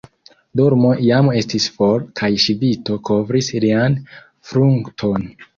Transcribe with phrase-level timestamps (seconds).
[0.59, 4.03] Dormo jam estis for, kaj ŝvito kovris lian
[4.53, 5.33] frunton.